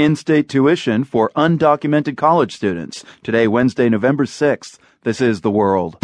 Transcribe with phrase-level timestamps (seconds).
[0.00, 3.04] in state tuition for undocumented college students.
[3.22, 4.78] Today, Wednesday, November 6th.
[5.02, 5.98] This is The World.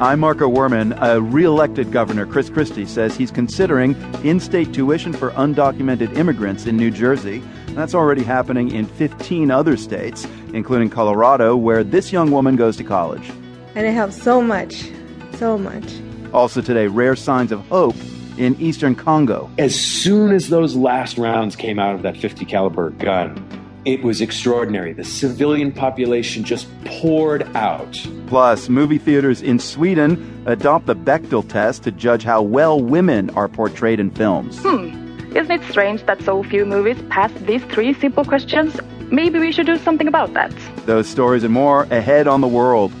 [0.00, 0.98] I'm Marco Werman.
[1.02, 3.94] A re elected governor, Chris Christie, says he's considering
[4.24, 7.42] in state tuition for undocumented immigrants in New Jersey.
[7.72, 12.84] That's already happening in 15 other states, including Colorado, where this young woman goes to
[12.84, 13.28] college.
[13.74, 14.90] And it helps so much,
[15.34, 16.00] so much.
[16.32, 17.96] Also today, rare signs of hope
[18.40, 19.50] in eastern Congo.
[19.58, 23.36] As soon as those last rounds came out of that 50 caliber gun,
[23.84, 24.92] it was extraordinary.
[24.92, 27.96] The civilian population just poured out.
[28.26, 33.48] Plus, movie theaters in Sweden adopt the Bechdel test to judge how well women are
[33.48, 34.58] portrayed in films.
[34.58, 34.96] Hmm.
[35.36, 38.78] Isn't it strange that so few movies pass these three simple questions?
[39.12, 40.52] Maybe we should do something about that.
[40.86, 42.92] Those stories and more ahead on the world.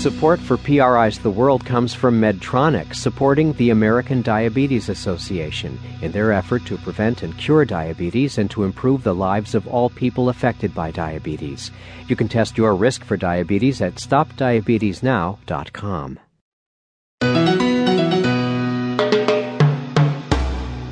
[0.00, 6.32] Support for PRI's The World comes from Medtronic, supporting the American Diabetes Association in their
[6.32, 10.74] effort to prevent and cure diabetes and to improve the lives of all people affected
[10.74, 11.70] by diabetes.
[12.08, 16.18] You can test your risk for diabetes at stopdiabetesnow.com.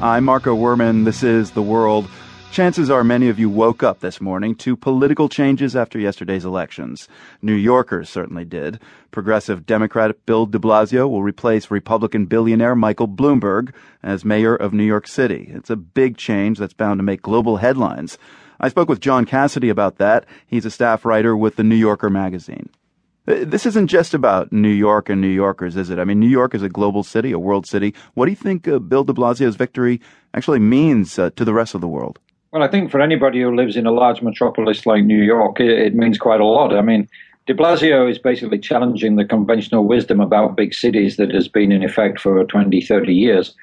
[0.03, 1.07] I'm Marco Werman.
[1.07, 2.11] This is The World.
[2.51, 7.07] Chances are many of you woke up this morning to political changes after yesterday's elections.
[7.41, 8.81] New Yorkers certainly did.
[9.13, 14.83] Progressive Democrat Bill de Blasio will replace Republican billionaire Michael Bloomberg as mayor of New
[14.83, 15.51] York City.
[15.55, 18.19] It's a big change that's bound to make global headlines.
[18.59, 20.25] I spoke with John Cassidy about that.
[20.47, 22.71] He's a staff writer with the New Yorker magazine.
[23.29, 26.01] Uh, this isn't just about New York and New Yorkers, is it?
[26.01, 27.95] I mean, New York is a global city, a world city.
[28.15, 30.01] What do you think uh, Bill de Blasio's victory
[30.35, 32.19] actually means uh, to the rest of the world?
[32.51, 35.71] Well, I think for anybody who lives in a large metropolis like New York, it,
[35.71, 36.75] it means quite a lot.
[36.75, 37.07] I mean,
[37.47, 41.85] de Blasio is basically challenging the conventional wisdom about big cities that has been in
[41.85, 43.55] effect for 20, 30 years.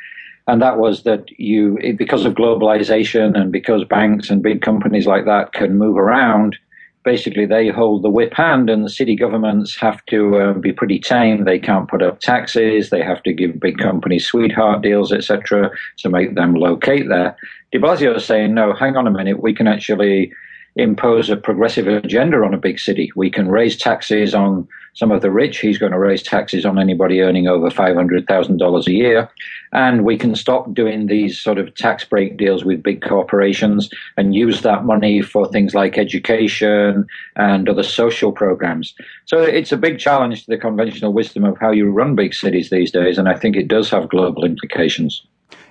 [0.47, 5.25] And that was that you, because of globalization and because banks and big companies like
[5.25, 6.55] that can move around,
[7.05, 10.99] basically they hold the whip hand and the city governments have to uh, be pretty
[10.99, 11.45] tame.
[11.45, 12.89] They can't put up taxes.
[12.89, 17.37] They have to give big companies sweetheart deals, etc., to make them locate there.
[17.71, 19.41] De Blasio is saying, no, hang on a minute.
[19.41, 20.33] We can actually
[20.75, 23.11] impose a progressive agenda on a big city.
[23.15, 25.59] We can raise taxes on some of the rich.
[25.59, 29.29] He's going to raise taxes on anybody earning over $500,000 a year.
[29.71, 34.35] And we can stop doing these sort of tax break deals with big corporations and
[34.35, 38.93] use that money for things like education and other social programs.
[39.25, 42.69] So it's a big challenge to the conventional wisdom of how you run big cities
[42.69, 43.17] these days.
[43.17, 45.25] And I think it does have global implications.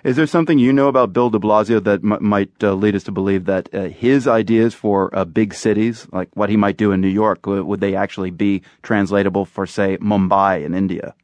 [0.04, 3.04] Is there something you know about Bill de Blasio that m- might uh, lead us
[3.04, 6.92] to believe that uh, his ideas for uh, big cities, like what he might do
[6.92, 11.14] in New York, would they actually be translatable for, say, Mumbai in India?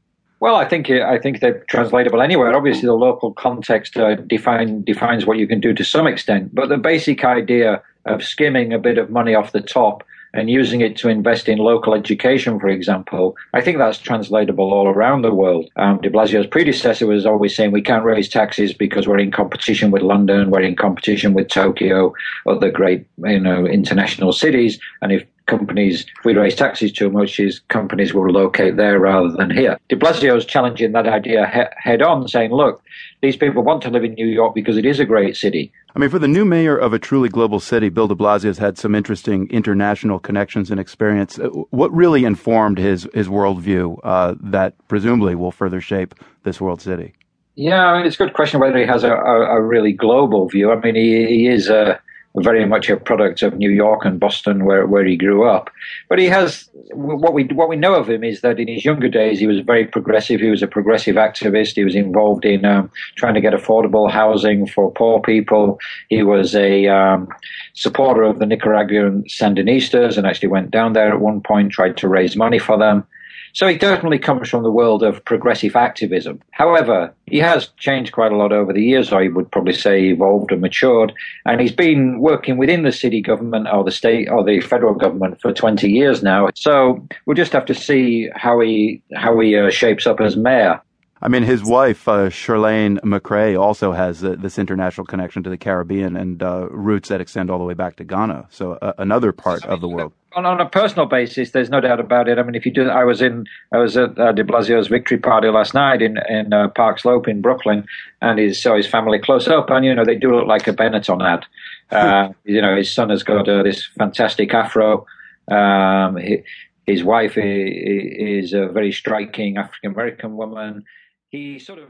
[0.40, 2.56] Well, I think I think they're translatable anywhere.
[2.56, 6.70] Obviously, the local context uh, define, defines what you can do to some extent, but
[6.70, 10.02] the basic idea of skimming a bit of money off the top
[10.32, 14.88] and using it to invest in local education, for example, I think that's translatable all
[14.88, 15.70] around the world.
[15.76, 19.90] Um, de Blasio's predecessor was always saying we can't raise taxes because we're in competition
[19.90, 22.14] with London, we're in competition with Tokyo,
[22.46, 27.38] other great, you know, international cities, and if companies, if we raise taxes too much,
[27.40, 29.76] is companies will locate there rather than here.
[29.88, 32.82] De Blasio is challenging that idea he- head on, saying, look,
[33.20, 35.72] these people want to live in New York because it is a great city.
[35.94, 38.58] I mean, for the new mayor of a truly global city, Bill de Blasio has
[38.58, 41.38] had some interesting international connections and experience.
[41.38, 46.80] Uh, what really informed his, his worldview uh, that presumably will further shape this world
[46.80, 47.12] city?
[47.56, 50.48] Yeah, I mean, it's a good question whether he has a, a, a really global
[50.48, 50.70] view.
[50.70, 52.00] I mean, he, he is a
[52.36, 55.68] very much a product of New York and Boston, where, where he grew up.
[56.08, 59.08] But he has what we what we know of him is that in his younger
[59.08, 60.40] days he was very progressive.
[60.40, 61.74] He was a progressive activist.
[61.74, 65.78] He was involved in um, trying to get affordable housing for poor people.
[66.08, 67.28] He was a um,
[67.74, 72.08] supporter of the Nicaraguan Sandinistas and actually went down there at one point, tried to
[72.08, 73.06] raise money for them.
[73.52, 76.40] So he definitely comes from the world of progressive activism.
[76.52, 79.12] However, he has changed quite a lot over the years.
[79.12, 81.12] I would probably say evolved and matured.
[81.44, 85.40] And he's been working within the city government or the state or the federal government
[85.40, 86.48] for 20 years now.
[86.54, 90.80] So we'll just have to see how he how he uh, shapes up as mayor.
[91.22, 95.58] I mean, his wife, uh, Chirlane McCray, also has uh, this international connection to the
[95.58, 98.46] Caribbean and uh, roots that extend all the way back to Ghana.
[98.50, 100.14] So uh, another part of the world.
[100.32, 102.38] On, on, a personal basis, there's no doubt about it.
[102.38, 105.18] I mean, if you do, I was in, I was at uh, De Blasio's victory
[105.18, 107.84] party last night in in uh, Park Slope in Brooklyn,
[108.22, 110.72] and he saw his family close up, and you know they do look like a
[110.72, 112.34] Benetton ad.
[112.44, 115.04] you know, his son has got this fantastic afro.
[115.50, 116.44] Um, he,
[116.86, 120.84] his wife is, is a very striking African American woman
[121.30, 121.88] he sort of